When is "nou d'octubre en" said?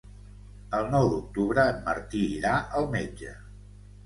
0.93-1.83